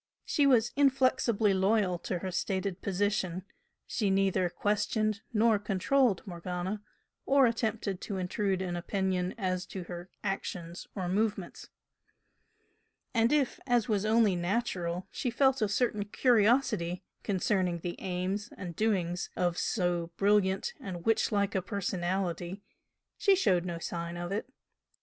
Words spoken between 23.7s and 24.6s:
sign of it.